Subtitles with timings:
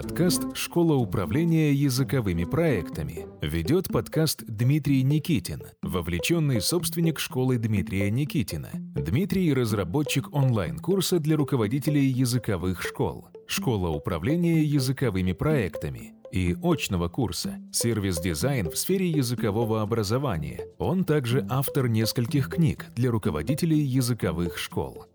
[0.00, 3.26] Подкаст «Школа управления языковыми проектами».
[3.42, 8.68] Ведет подкаст Дмитрий Никитин, вовлеченный собственник школы Дмитрия Никитина.
[8.94, 13.26] Дмитрий– разработчик онлайн-курса для руководителей языковых школ.
[13.48, 20.60] Школа управления языковыми проектами и очного курса «Сервис-дизайн в сфере языкового образования».
[20.78, 25.06] Он также автор нескольких книг для руководителей языковых школ.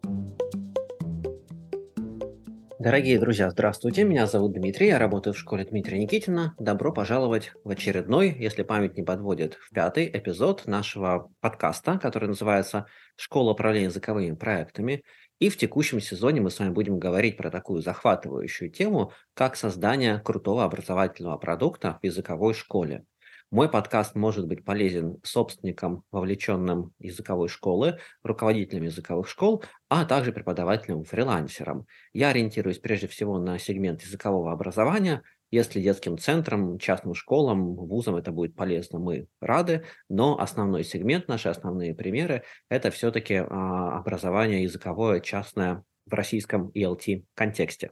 [2.83, 4.03] Дорогие друзья, здравствуйте.
[4.03, 6.53] Меня зовут Дмитрий, я работаю в школе Дмитрия Никитина.
[6.59, 12.87] Добро пожаловать в очередной, если память не подводит, в пятый эпизод нашего подкаста, который называется
[13.15, 15.01] «Школа управления языковыми проектами».
[15.39, 20.19] И в текущем сезоне мы с вами будем говорить про такую захватывающую тему, как создание
[20.19, 23.05] крутого образовательного продукта в языковой школе.
[23.53, 31.03] Мой подкаст может быть полезен собственникам, вовлеченным языковой школы, руководителям языковых школ, а также преподавателям,
[31.03, 31.85] фрилансерам.
[32.13, 35.21] Я ориентируюсь прежде всего на сегмент языкового образования.
[35.51, 41.47] Если детским центрам, частным школам, вузам это будет полезно, мы рады, но основной сегмент, наши
[41.47, 47.91] основные примеры, это все-таки а, образование языковое частное в российском ELT контексте.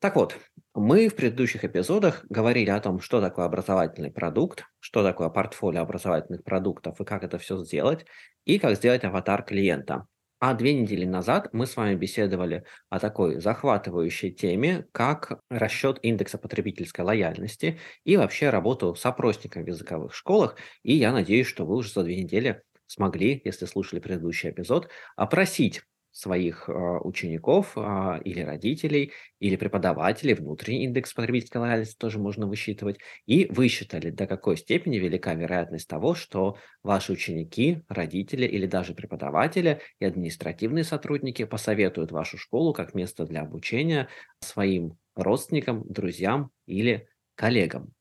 [0.00, 0.38] Так вот,
[0.74, 6.44] мы в предыдущих эпизодах говорили о том, что такое образовательный продукт, что такое портфолио образовательных
[6.44, 8.06] продуктов и как это все сделать,
[8.44, 10.06] и как сделать аватар клиента.
[10.38, 16.38] А две недели назад мы с вами беседовали о такой захватывающей теме, как расчет индекса
[16.38, 20.56] потребительской лояльности и вообще работу с опросником в языковых школах.
[20.82, 25.82] И я надеюсь, что вы уже за две недели смогли, если слушали предыдущий эпизод, опросить
[26.12, 32.98] своих а, учеников а, или родителей, или преподавателей, внутренний индекс потребительской лояльности тоже можно высчитывать,
[33.26, 39.80] и высчитали, до какой степени велика вероятность того, что ваши ученики, родители или даже преподаватели
[39.98, 44.08] и административные сотрудники посоветуют вашу школу как место для обучения
[44.40, 47.92] своим родственникам, друзьям или коллегам.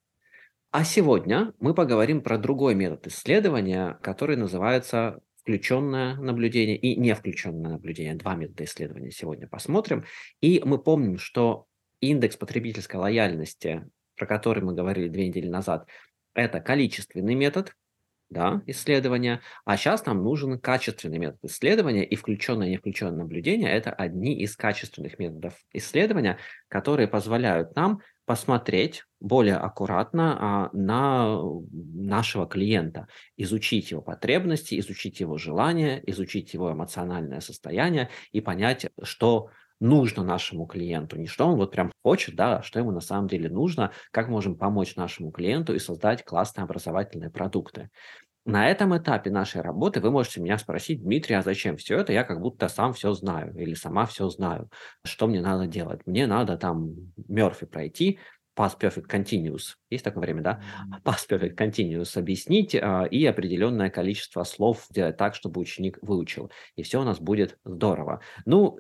[0.71, 5.19] А сегодня мы поговорим про другой метод исследования, который называется
[5.49, 8.13] включенное наблюдение и не включенное наблюдение.
[8.13, 10.05] Два метода исследования сегодня посмотрим.
[10.41, 11.65] И мы помним, что
[12.01, 15.87] индекс потребительской лояльности, про который мы говорили две недели назад,
[16.35, 17.75] это количественный метод,
[18.29, 23.71] да, исследования, а сейчас нам нужен качественный метод исследования, и включенное и не включенное наблюдение–
[23.71, 26.37] это одни из качественных методов исследования,
[26.67, 31.41] которые позволяют нам посмотреть более аккуратно а, на
[31.71, 33.07] нашего клиента,
[33.37, 40.67] изучить его потребности, изучить его желания, изучить его эмоциональное состояние и понять, что нужно нашему
[40.67, 43.93] клиенту, не что он вот прям хочет, да, а что ему на самом деле нужно,
[44.11, 47.89] как можем помочь нашему клиенту и создать классные образовательные продукты.
[48.45, 52.13] На этом этапе нашей работы вы можете меня спросить, Дмитрий, а зачем все это?
[52.13, 54.69] Я как будто сам все знаю или сама все знаю.
[55.03, 56.01] Что мне надо делать?
[56.05, 56.95] Мне надо там
[57.27, 58.19] Мерфи пройти,
[58.59, 59.75] past perfect continuous.
[59.89, 60.61] Есть такое время, да?
[61.05, 66.51] Past perfect continuous объяснить а, и определенное количество слов сделать так, чтобы ученик выучил.
[66.75, 68.21] И все у нас будет здорово.
[68.45, 68.79] Ну,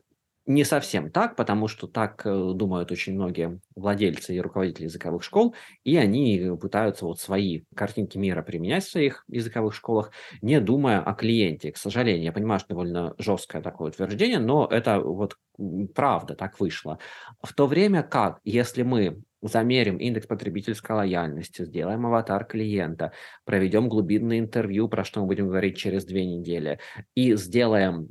[0.49, 5.53] не совсем так, потому что так э, думают очень многие владельцы и руководители языковых школ,
[5.83, 10.11] и они пытаются вот свои картинки мира применять в своих языковых школах,
[10.41, 11.71] не думая о клиенте.
[11.71, 15.37] К сожалению, я понимаю, что довольно жесткое такое утверждение, но это вот
[15.93, 16.97] правда так вышло.
[17.43, 23.11] В то время как, если мы замерим индекс потребительской лояльности, сделаем аватар клиента,
[23.45, 26.79] проведем глубинное интервью, про что мы будем говорить через две недели,
[27.13, 28.09] и сделаем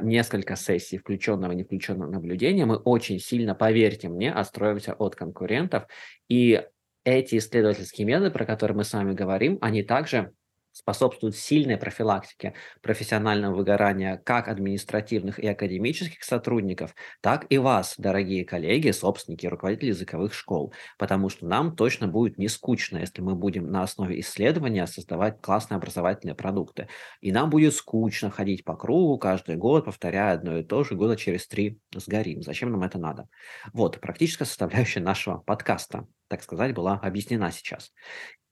[0.00, 5.86] несколько сессий включенного и не включенного наблюдения, мы очень сильно, поверьте мне, отстроимся от конкурентов.
[6.28, 6.62] И
[7.04, 10.32] эти исследовательские методы, про которые мы с вами говорим, они также
[10.74, 18.90] способствуют сильной профилактике профессионального выгорания как административных и академических сотрудников, так и вас, дорогие коллеги,
[18.90, 23.82] собственники, руководители языковых школ, потому что нам точно будет не скучно, если мы будем на
[23.82, 26.88] основе исследования создавать классные образовательные продукты.
[27.20, 31.16] И нам будет скучно ходить по кругу каждый год, повторяя одно и то же, года
[31.16, 32.42] через три сгорим.
[32.42, 33.28] Зачем нам это надо?
[33.72, 37.92] Вот, практическая составляющая нашего подкаста так сказать, была объяснена сейчас.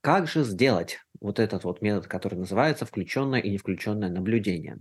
[0.01, 4.79] Как же сделать вот этот вот метод, который называется включенное и не включенное наблюдение?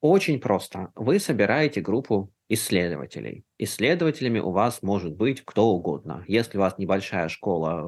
[0.00, 0.90] Очень просто.
[0.94, 3.44] Вы собираете группу исследователей.
[3.58, 6.24] Исследователями у вас может быть кто угодно.
[6.28, 7.84] Если у вас небольшая школа,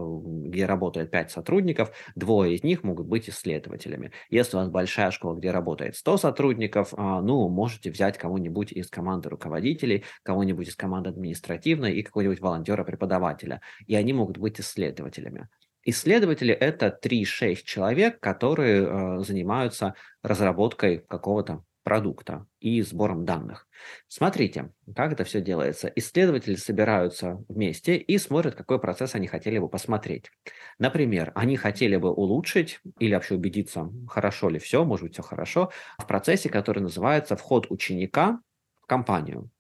[0.49, 4.13] где работает 5 сотрудников, двое из них могут быть исследователями.
[4.31, 8.89] Если у вас большая школа, где работает 100 сотрудников, а, ну, можете взять кого-нибудь из
[8.89, 13.61] команды руководителей, кого-нибудь из команды административной и какого-нибудь волонтера-преподавателя.
[13.87, 15.49] И они могут быть исследователями.
[15.85, 23.67] Исследователи– это 3-6 человек, которые э, занимаются разработкой какого-то продукта и сбором данных.
[24.09, 25.91] Смотрите, как это все делается.
[25.97, 30.31] Исследователи собираются вместе и смотрят, какой процесс они хотели бы посмотреть.
[30.79, 35.71] Например, они хотели бы улучшить или вообще убедиться, хорошо ли все, может быть, все хорошо,
[35.99, 38.41] в процессе, который называется вход ученика
[38.83, 39.51] в компанию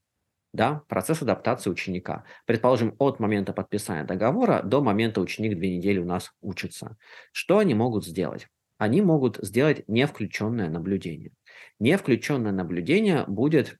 [0.52, 2.24] да, процесс адаптации ученика.
[2.46, 6.96] Предположим, от момента подписания договора до момента ученик две недели у нас учится.
[7.32, 8.48] Что они могут сделать?
[8.78, 11.32] Они могут сделать не включенное наблюдение.
[11.78, 13.78] Не включенное наблюдение будет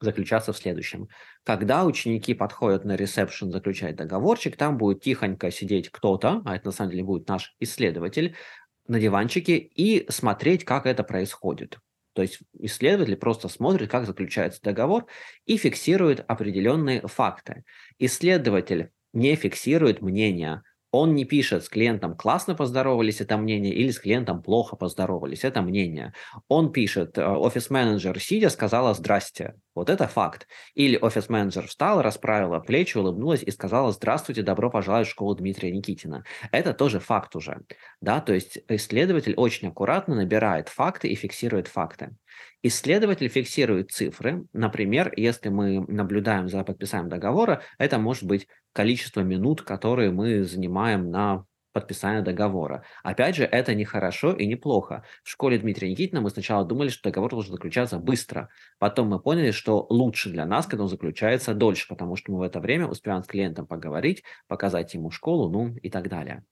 [0.00, 1.08] заключаться в следующем.
[1.44, 6.72] Когда ученики подходят на ресепшн заключать договорчик, там будет тихонько сидеть кто-то, а это на
[6.72, 8.36] самом деле будет наш исследователь,
[8.86, 11.78] на диванчике и смотреть, как это происходит.
[12.14, 15.06] То есть исследователь просто смотрит, как заключается договор
[15.46, 17.64] и фиксирует определенные факты.
[17.98, 20.62] Исследователь не фиксирует мнение
[20.98, 25.62] он не пишет с клиентом классно поздоровались, это мнение, или с клиентом плохо поздоровались, это
[25.62, 26.12] мнение.
[26.48, 30.48] Он пишет, э, офис-менеджер сидя сказала «здрасте», вот это факт.
[30.74, 36.24] Или офис-менеджер встала, расправила плечи, улыбнулась и сказала «здравствуйте, добро пожаловать в школу Дмитрия Никитина».
[36.50, 37.60] Это тоже факт уже.
[38.00, 38.20] Да?
[38.20, 42.16] То есть исследователь очень аккуратно набирает факты и фиксирует факты.
[42.62, 44.44] Исследователь фиксирует цифры.
[44.52, 48.48] Например, если мы наблюдаем за подписанием договора, это может быть
[48.78, 52.84] количество минут, которые мы занимаем на подписание договора.
[53.02, 55.02] Опять же, это не хорошо и не плохо.
[55.24, 58.50] В школе Дмитрия Никитина мы сначала думали, что договор должен заключаться быстро.
[58.78, 62.42] Потом мы поняли, что лучше для нас, когда он заключается дольше, потому что мы в
[62.42, 66.44] это время успеваем с клиентом поговорить, показать ему школу, ну и так далее.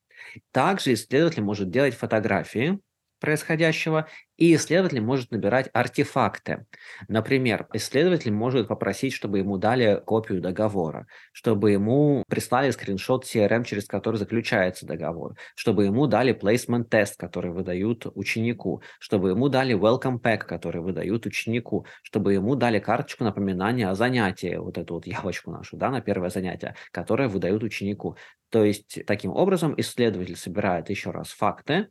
[0.51, 2.81] Также исследователь может делать фотографии
[3.19, 6.65] происходящего, и исследователь может набирать артефакты.
[7.07, 13.85] Например, исследователь может попросить, чтобы ему дали копию договора, чтобы ему прислали скриншот CRM, через
[13.85, 20.21] который заключается договор, чтобы ему дали placement тест, который выдают ученику, чтобы ему дали welcome
[20.21, 25.51] pack, который выдают ученику, чтобы ему дали карточку напоминания о занятии, вот эту вот явочку
[25.51, 28.17] нашу, да, на первое занятие, которое выдают ученику.
[28.49, 31.89] То есть, таким образом, исследователь собирает еще раз факты,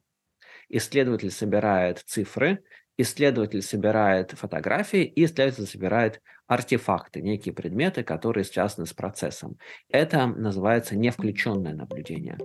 [0.68, 2.62] исследователь собирает цифры,
[2.98, 9.56] исследователь собирает фотографии и исследователь собирает артефакты, некие предметы, которые связаны с процессом.
[9.90, 12.36] Это называется невключенное наблюдение.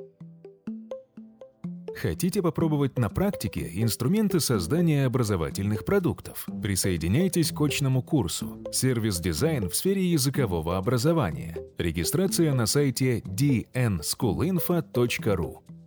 [1.95, 6.47] Хотите попробовать на практике инструменты создания образовательных продуктов?
[6.61, 11.57] Присоединяйтесь к очному курсу «Сервис-дизайн в сфере языкового образования».
[11.77, 15.80] Регистрация на сайте dnschoolinfo.ru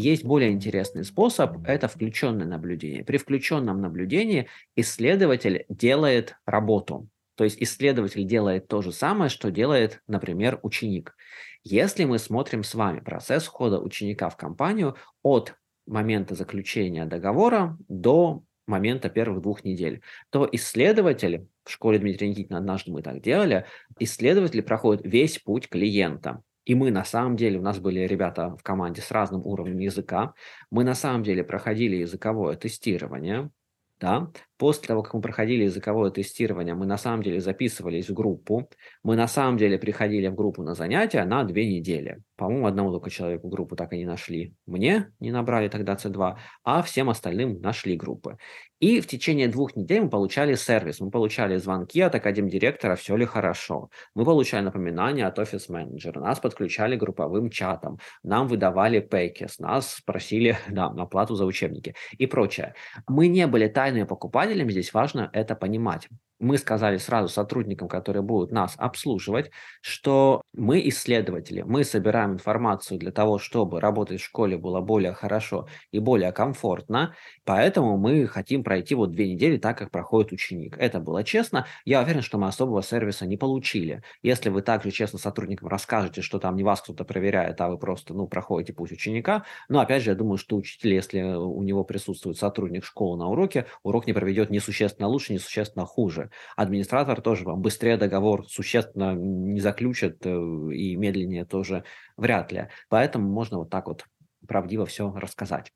[0.00, 3.04] есть более интересный способ– это включенное наблюдение.
[3.04, 7.08] При включенном наблюдении исследователь делает работу.
[7.36, 11.16] То есть исследователь делает то же самое, что делает, например, ученик.
[11.62, 15.54] Если мы смотрим с вами процесс входа ученика в компанию от
[15.86, 20.00] момента заключения договора до момента первых двух недель,
[20.30, 23.66] то исследователь, в школе Дмитрия Никитина однажды мы так делали,
[23.98, 26.42] исследователь проходит весь путь клиента.
[26.70, 30.34] И мы на самом деле, у нас были ребята в команде с разным уровнем языка,
[30.70, 33.50] мы на самом деле проходили языковое тестирование,
[33.98, 38.68] да, После того, как мы проходили языковое тестирование, мы на самом деле записывались в группу.
[39.02, 42.18] Мы на самом деле приходили в группу на занятия на две недели.
[42.36, 44.54] По-моему, одному только человеку группу так и не нашли.
[44.66, 48.36] Мне не набрали тогда C2, а всем остальным нашли группы.
[48.80, 51.00] И в течение двух недель мы получали сервис.
[51.00, 53.90] Мы получали звонки от академ-директора, все ли хорошо.
[54.14, 56.18] Мы получали напоминания от офис-менеджера.
[56.18, 57.98] Нас подключали групповым чатом.
[58.22, 59.58] Нам выдавали пэкис.
[59.58, 62.74] Нас спросили да, оплату за учебники и прочее.
[63.06, 66.08] Мы не были тайными покупателями, руководителям здесь важно это понимать.
[66.40, 69.50] Мы сказали сразу сотрудникам, которые будут нас обслуживать,
[69.82, 75.68] что мы исследователи, мы собираем информацию для того, чтобы работать в школе было более хорошо
[75.92, 80.76] и более комфортно, поэтому мы хотим пройти вот две недели так, как проходит ученик.
[80.78, 81.66] Это было честно.
[81.84, 84.02] Я уверен, что мы особого сервиса не получили.
[84.22, 88.14] Если вы также честно сотрудникам расскажете, что там не вас кто-то проверяет, а вы просто
[88.14, 92.38] ну, проходите путь ученика, но опять же, я думаю, что учитель, если у него присутствует
[92.38, 96.29] сотрудник школы на уроке, урок не проведет несущественно лучше, несущественно хуже.
[96.56, 101.84] Администратор тоже вам быстрее договор существенно не заключит э, и медленнее тоже
[102.16, 102.68] вряд ли.
[102.88, 104.04] Поэтому можно вот так вот
[104.46, 105.72] правдиво все рассказать.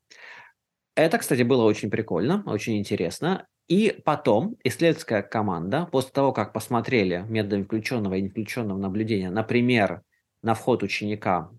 [0.96, 3.46] Это, кстати, было очень прикольно, очень интересно.
[3.66, 10.02] И потом исследовательская команда, после того, как посмотрели методами включенного и не включенного наблюдения, например,
[10.42, 11.50] на вход ученика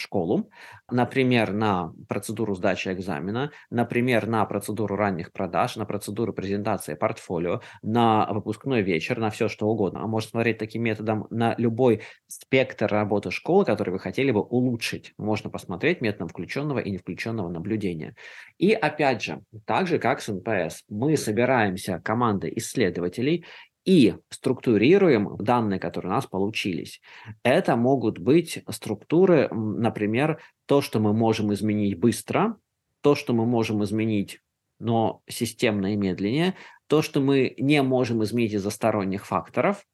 [0.00, 0.50] школу,
[0.90, 8.26] например, на процедуру сдачи экзамена, например, на процедуру ранних продаж, на процедуру презентации портфолио, на
[8.32, 10.02] выпускной вечер, на все что угодно.
[10.02, 15.12] А можно смотреть таким методом на любой спектр работы школы, который вы хотели бы улучшить.
[15.18, 18.14] Можно посмотреть методом включенного и не включенного наблюдения.
[18.58, 23.44] И опять же, так же как с NPS, мы собираемся командой исследователей
[23.84, 27.00] и структурируем данные, которые у нас получились.
[27.42, 32.56] Это могут быть структуры, например, то, что мы можем изменить быстро,
[33.00, 34.40] то, что мы можем изменить,
[34.78, 36.54] но системно и медленнее,
[36.86, 39.86] то, что мы не можем изменить из-за сторонних факторов,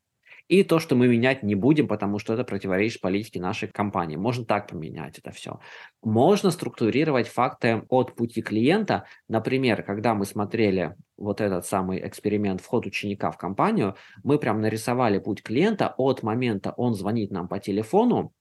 [0.49, 4.17] и то, что мы менять не будем, потому что это противоречит политике нашей компании.
[4.17, 5.59] Можно так поменять это все.
[6.03, 9.07] Можно структурировать факты от пути клиента.
[9.29, 15.19] Например, когда мы смотрели вот этот самый эксперимент вход ученика в компанию, мы прям нарисовали
[15.19, 18.33] путь клиента от момента он звонит нам по телефону,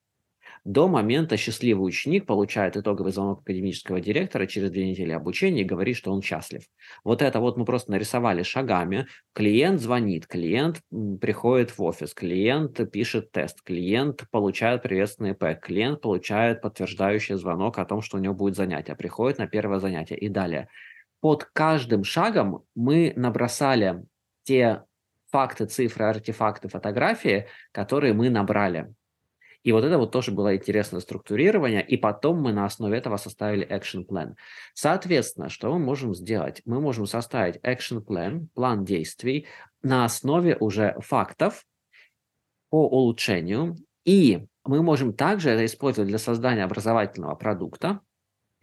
[0.65, 5.95] до момента счастливый ученик получает итоговый звонок академического директора через две недели обучения и говорит,
[5.95, 6.63] что он счастлив.
[7.03, 9.05] Вот это вот мы просто нарисовали шагами.
[9.33, 10.81] Клиент звонит, клиент
[11.21, 17.85] приходит в офис, клиент пишет тест, клиент получает приветственный пэк, клиент получает подтверждающий звонок о
[17.85, 20.67] том, что у него будет занятие, приходит на первое занятие и далее.
[21.21, 24.03] Под каждым шагом мы набросали
[24.43, 24.81] те
[25.31, 28.95] факты, цифры, артефакты, фотографии, которые мы набрали.
[29.65, 33.67] И вот это вот тоже было интересное структурирование, и потом мы на основе этого составили
[33.67, 34.35] action plan.
[34.75, 36.61] Соответственно, что мы можем сделать?
[36.65, 39.47] Мы можем составить action plan, план действий
[39.81, 41.65] на основе уже фактов
[42.69, 48.01] по улучшению, и мы можем также это использовать для создания образовательного продукта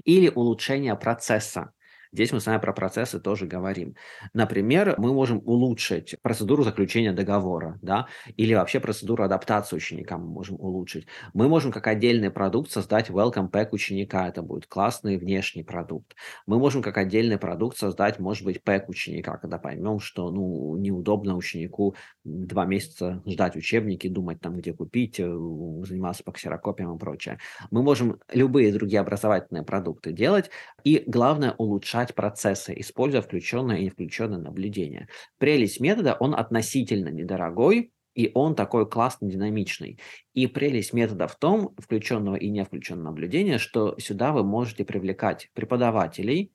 [0.05, 1.73] или улучшения процесса.
[2.15, 3.97] Здесь мы с вами про процессы тоже говорим.
[4.35, 10.61] Например, мы можем улучшить процедуру заключения договора, да, или вообще процедуру адаптации ученика мы можем
[10.61, 11.07] улучшить.
[11.33, 16.15] Мы можем как отдельный продукт создать welcome pack ученика, это будет классный внешний продукт.
[16.47, 21.35] Мы можем как отдельный продукт создать, может быть, пэк ученика, когда поймем, что, ну, неудобно
[21.35, 27.39] ученику два месяца ждать учебники, думать там, где купить, э, заниматься по ксерокопиям и прочее.
[27.71, 30.51] Мы можем любые другие образовательные продукты делать,
[30.85, 35.09] и главное улучшать процессы, используя включенное и не включенное наблюдение.
[35.39, 39.99] Прелесть метода, он относительно недорогой, и он такой классный, динамичный.
[40.35, 45.49] И прелесть метода в том, включенного и не включенного наблюдения, что сюда вы можете привлекать
[45.55, 46.53] преподавателей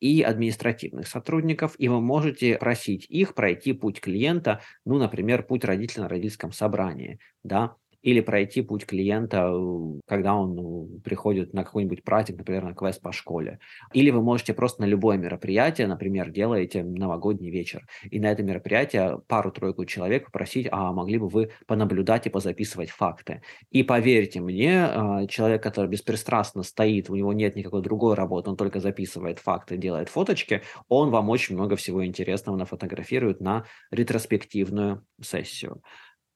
[0.00, 6.04] и административных сотрудников, и вы можете просить их пройти путь клиента, ну, например, путь родителя
[6.04, 12.02] на родительском собрании, да, или пройти путь клиента, э, когда он ну, приходит на какой-нибудь
[12.02, 13.58] праздник, например, на квест по школе.
[13.92, 19.20] Или вы можете просто на любое мероприятие, например, делаете новогодний вечер, и на это мероприятие
[19.26, 23.42] пару-тройку человек попросить, а могли бы вы понаблюдать и позаписывать факты.
[23.70, 28.56] И поверьте мне, а, человек, который беспристрастно стоит, у него нет никакой другой работы, он
[28.56, 35.82] только записывает факты, делает фоточки, он вам очень много всего интересного нафотографирует на ретроспективную сессию.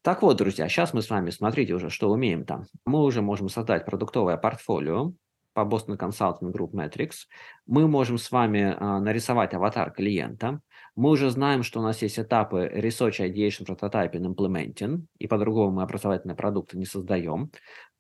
[0.04, 2.66] Так вот, друзья, сейчас мы с вами, смотрите уже, что умеем там.
[2.84, 5.14] Мы уже можем создать продуктовое портфолио
[5.54, 7.20] по Boston Consulting Group Metrics.
[7.64, 10.60] Мы можем с вами а, нарисовать аватар клиента.
[10.94, 15.84] Мы уже знаем, что у нас есть этапы Research, Ideation, Prototyping, Implementing, и по-другому мы
[15.84, 17.50] образовательные продукты не создаем,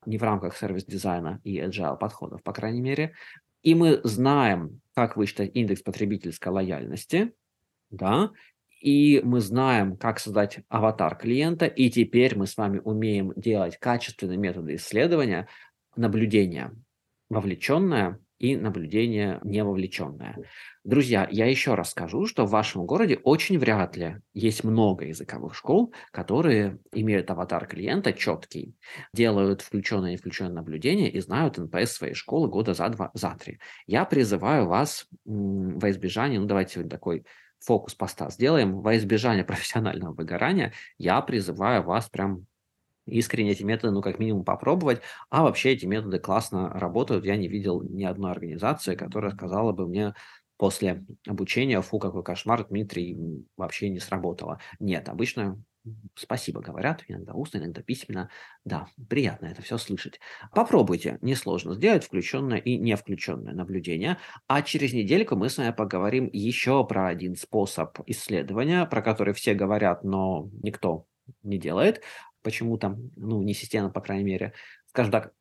[0.04, 3.14] не в рамках сервис-дизайна и agile подходов, по крайней мере.
[3.62, 7.32] И мы знаем, как высчитать индекс потребительской лояльности,
[7.88, 8.30] да,
[8.84, 14.36] и мы знаем, как создать аватар клиента, и теперь мы с вами умеем делать качественные
[14.36, 15.48] методы исследования,
[15.96, 16.70] наблюдения
[17.30, 20.36] вовлеченное и наблюдение не вовлеченное.
[20.84, 25.54] Друзья, я еще раз скажу, что в вашем городе очень вряд ли есть много языковых
[25.54, 28.76] школ, которые имеют аватар клиента четкий,
[29.14, 33.60] делают включенное и невключенное наблюдение и знают NPS своей школы года за два, за три.
[33.86, 37.24] Я призываю вас во избежание, ну давайте сегодня такой
[37.64, 42.46] фокус поста сделаем, во избежание профессионального выгорания, я призываю вас прям
[43.06, 45.02] искренне эти методы, ну, как минимум, попробовать.
[45.30, 47.24] А вообще эти методы классно работают.
[47.24, 50.14] Я не видел ни одной организации, которая сказала бы мне
[50.56, 54.60] после обучения, фу, какой кошмар, Дмитрий, вообще не сработало.
[54.78, 55.62] Нет, обычно
[56.14, 58.30] спасибо говорят, иногда устно, иногда письменно.
[58.64, 60.20] Да, приятно это все слышать.
[60.52, 64.18] Попробуйте, несложно сделать включенное и не включенное наблюдение.
[64.46, 69.54] А через недельку мы с вами поговорим еще про один способ исследования, про который все
[69.54, 71.06] говорят, но никто
[71.42, 72.02] не делает.
[72.42, 74.52] Почему-то, ну, не системно, по крайней мере.
[74.86, 75.32] Скажем так,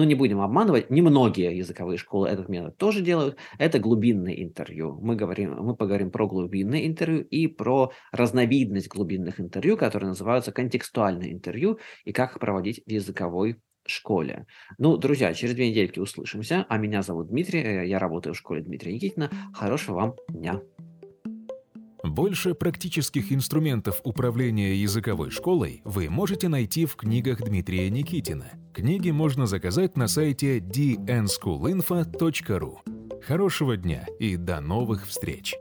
[0.00, 3.36] ну, не будем обманывать, немногие языковые школы этот метод тоже делают.
[3.58, 4.98] Это глубинное интервью.
[4.98, 11.30] Мы, говорим, мы поговорим про глубинное интервью и про разновидность глубинных интервью, которые называются контекстуальное
[11.30, 14.46] интервью, и как их проводить в языковой школе.
[14.78, 16.64] Ну, друзья, через две недельки услышимся.
[16.70, 19.30] А меня зовут Дмитрий, э, я работаю в школе Дмитрия Никитина.
[19.52, 20.62] Хорошего вам дня.
[22.10, 28.50] Больше практических инструментов управления языковой школой вы можете найти в книгах Дмитрия Никитина.
[28.74, 32.78] Книги можно заказать на сайте dnschoolinfo.ru.
[33.24, 35.54] Хорошего дня и до новых встреч!